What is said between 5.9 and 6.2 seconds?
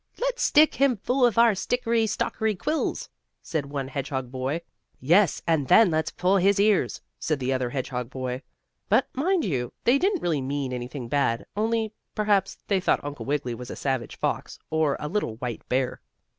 let's